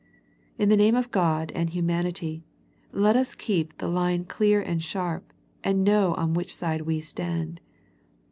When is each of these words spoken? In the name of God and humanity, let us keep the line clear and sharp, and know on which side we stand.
In 0.57 0.69
the 0.69 0.77
name 0.77 0.95
of 0.95 1.11
God 1.11 1.51
and 1.53 1.69
humanity, 1.69 2.43
let 2.91 3.15
us 3.15 3.35
keep 3.35 3.77
the 3.77 3.87
line 3.87 4.25
clear 4.25 4.59
and 4.59 4.81
sharp, 4.81 5.31
and 5.63 5.83
know 5.83 6.15
on 6.15 6.33
which 6.33 6.55
side 6.55 6.81
we 6.81 7.01
stand. 7.01 7.61